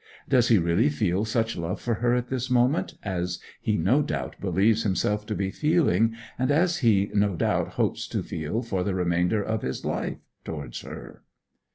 Does 0.27 0.47
he 0.47 0.57
really 0.57 0.89
feel 0.89 1.25
such 1.25 1.55
love 1.55 1.79
for 1.79 1.93
her 2.01 2.15
at 2.15 2.29
this 2.29 2.49
moment 2.49 2.95
as 3.03 3.37
he 3.61 3.77
no 3.77 4.01
doubt 4.01 4.35
believes 4.41 4.81
himself 4.81 5.27
to 5.27 5.35
be 5.35 5.51
feeling, 5.51 6.15
and 6.39 6.49
as 6.49 6.77
he 6.79 7.11
no 7.13 7.35
doubt 7.35 7.73
hopes 7.77 8.07
to 8.07 8.23
feel 8.23 8.63
for 8.63 8.83
the 8.83 8.95
remainder 8.95 9.43
of 9.43 9.61
his 9.61 9.85
life 9.85 10.17
towards 10.43 10.81
her? 10.81 11.21